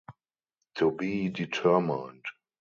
To 0.77 0.89
be 0.89 1.29
determined. 1.29 2.25